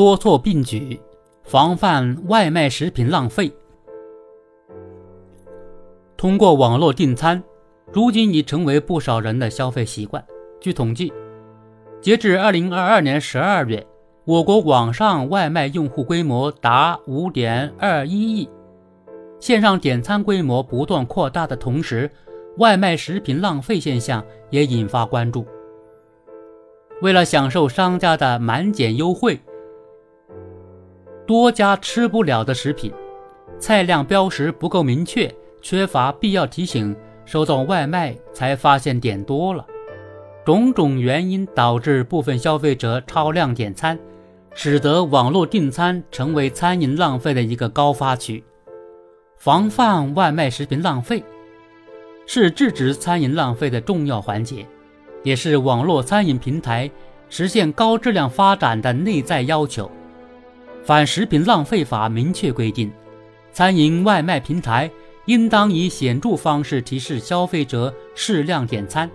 [0.00, 0.98] 多措并举，
[1.44, 3.52] 防范外卖食品浪费。
[6.16, 7.42] 通过网络订餐，
[7.92, 10.24] 如今已成为不少人的消费习惯。
[10.58, 11.12] 据统计，
[12.00, 13.86] 截至二零二二年十二月，
[14.24, 18.48] 我国网上外卖用户规模达五点二一亿。
[19.38, 22.10] 线上点餐规模不断扩大的同时，
[22.56, 25.44] 外卖食品浪费现象也引发关注。
[27.02, 29.38] 为了享受商家的满减优惠，
[31.30, 32.92] 多家吃不了的食品，
[33.60, 39.64] 菜量标识不够明确，缺乏必要提醒，收到外卖才发现点多了。
[40.44, 43.96] 种种原因导致部分消费者超量点餐，
[44.54, 48.42] 使得网络订餐成为餐饮浪费的一个高发区。
[49.38, 51.22] 防范外卖食品浪费，
[52.26, 54.66] 是制止餐饮浪费的重要环节。
[55.22, 56.90] 也是网络餐饮平台
[57.28, 59.86] 实现高质量发展的内在要求。
[60.90, 62.90] 《反食品浪费法》明确规定，
[63.52, 64.90] 餐饮外卖平台
[65.26, 69.08] 应当以显著方式提示消费者适量点餐。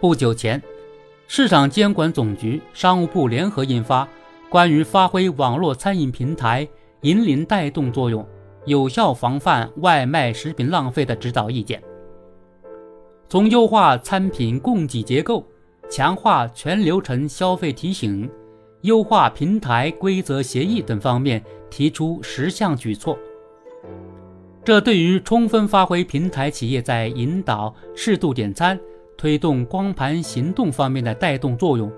[0.00, 0.62] 不久前，
[1.26, 4.04] 市场监管总局、商务部联合印发
[4.48, 6.68] 《关于发挥网络餐饮平台
[7.00, 8.24] 引领带动作用，
[8.66, 11.80] 有效防范外卖食品浪费的指导意见》。
[13.28, 15.44] 从优化餐品供给结构、
[15.90, 18.30] 强化全流程消费提醒、
[18.86, 23.18] 优化平台规则协议等方面提出十项举措，
[24.64, 28.78] 这对于充分发挥平台企业在引导适度点餐、
[29.16, 31.92] 推动光盘行动方面的带动作用，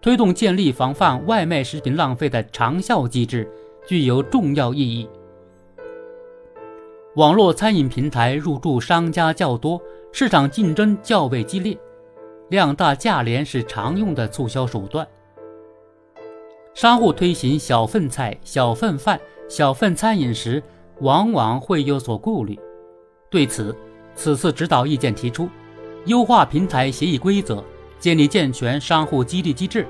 [0.00, 3.46] 推动建立防范外卖食品浪费的长效机制，
[3.86, 5.06] 具有重要意义。
[7.16, 9.78] 网络餐饮平台入驻商家较多。
[10.12, 11.78] 市场竞争较为激烈，
[12.48, 15.06] 量大价廉是常用的促销手段。
[16.74, 20.62] 商户推行小份菜、小份饭、小份餐饮时，
[21.00, 22.58] 往往会有所顾虑。
[23.28, 23.74] 对此，
[24.14, 25.48] 此次指导意见提出，
[26.06, 27.62] 优化平台协议规则，
[27.98, 29.86] 建立健全商户激励机制。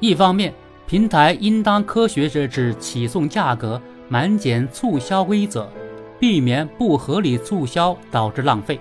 [0.00, 0.52] 一方面，
[0.86, 5.70] 平台应当科学设置起送价格、满减促销规则，
[6.18, 8.78] 避免不合理促销导致浪费。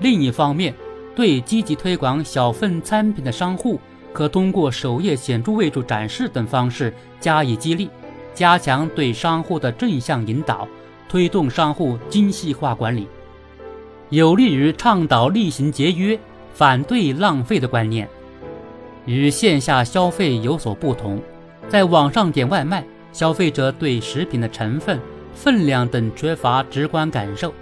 [0.00, 0.72] 另一方面，
[1.16, 3.78] 对积极推广小份餐品的商户，
[4.14, 7.90] 可通过首页显著位置展示等方式加以激励，
[8.32, 10.68] 加强对商户的正向引导，
[11.08, 13.08] 推动商户精细化管理，
[14.10, 16.16] 有利于倡导厉行节约、
[16.52, 18.08] 反对浪费的观念。
[19.04, 21.20] 与线下消费有所不同，
[21.68, 24.98] 在网上点外卖，消费者对食品的成分、
[25.34, 27.52] 分量等缺乏直观感受，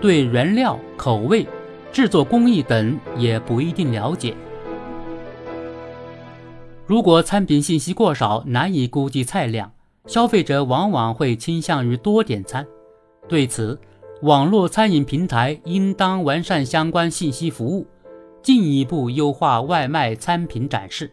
[0.00, 1.44] 对原料、口味。
[1.90, 4.34] 制作工艺等也不一定了解。
[6.88, 9.70] 如果餐品信息过少，难以估计菜量，
[10.06, 12.66] 消费者往往会倾向于多点餐。
[13.28, 13.78] 对此，
[14.22, 17.86] 网络餐饮平台应当完善相关信息服务，
[18.42, 21.10] 进一步优化外卖餐品展示，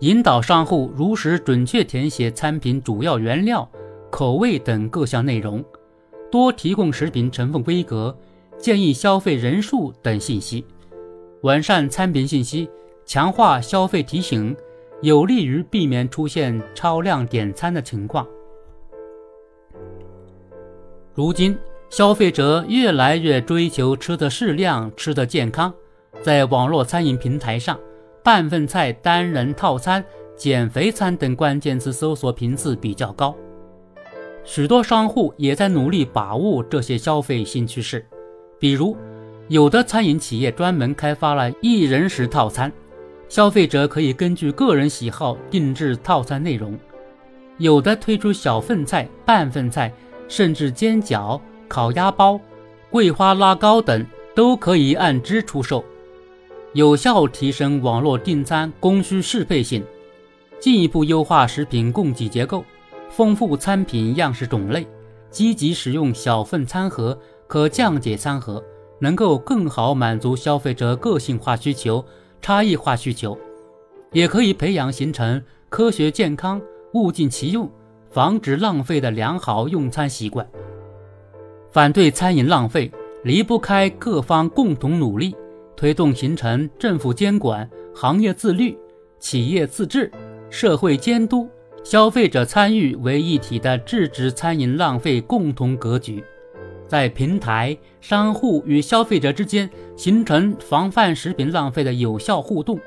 [0.00, 3.68] 引导商户如实准确填写餐品主要原料、
[4.10, 5.62] 口味等各项内容，
[6.32, 8.16] 多提供食品成分规格。
[8.56, 10.64] 建议消费人数等信息，
[11.42, 12.66] 完善餐品信息，
[13.06, 14.54] 强化消费提醒，
[15.00, 18.26] 有利于避免出现超量点餐的情况。
[21.14, 21.56] 如今，
[21.88, 25.72] 消费者越来越追求吃的适量、吃的健康，
[26.20, 27.78] 在网络餐饮平台上，
[28.24, 33.32] 半份菜、单人套餐、减肥餐等关键词搜索频次比较高，
[34.42, 38.04] 许多商户也在努力把握这些消费新趋势。
[38.58, 38.96] 比如，
[39.46, 42.70] 有的餐饮企业专门开发了一人食套餐，
[43.28, 46.72] 消费者可以根据个人喜好定制套餐内容；
[47.58, 49.92] 有的推出小份菜、半份菜，
[50.28, 52.40] 甚至煎饺、烤鸭包、
[52.90, 54.04] 桂花拉糕等，
[54.34, 55.84] 都可以按只出售，
[56.72, 59.84] 有效提升网络订餐供需适配性，
[60.60, 62.64] 进一步优化食品供给结构，
[63.10, 64.86] 丰富餐品样式种类，
[65.30, 67.18] 积极使用小份餐盒。
[67.48, 68.60] 可降解餐盒
[68.98, 72.04] 能够更好满足消费者个性化需求、
[72.40, 73.36] 差异化需求，
[74.12, 76.60] 也可以培养形成科学、健康、
[76.94, 77.70] 物尽其用、
[78.10, 80.46] 防止浪费的良好用餐习惯。
[81.70, 82.90] 反对餐饮浪费
[83.24, 85.34] 离不开各方共同努力，
[85.76, 88.78] 推动形成政府监管、行业自律、
[89.18, 90.10] 企业自治、
[90.48, 91.48] 社会监督、
[91.82, 96.24] 消费者参与为一体的制止餐饮浪费共同格局。
[96.86, 102.78] 在平台、商户与消费者之间形成防范食品浪费的有效互动，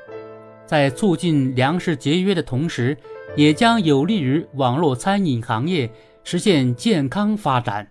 [0.66, 2.96] 在促进粮食节约的同时，
[3.36, 5.90] 也将有利于网络餐饮行业
[6.24, 7.86] 实现健康发展。